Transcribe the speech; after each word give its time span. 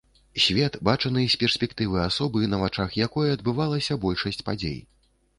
Свет, 0.43 0.75
бачаны 0.87 1.25
з 1.33 1.37
перспектывы 1.41 1.99
асобы, 2.05 2.41
на 2.53 2.57
вачах 2.63 2.97
якой 3.01 3.33
адбывалася 3.35 3.99
большасць 4.07 4.41
падзей. 4.49 4.79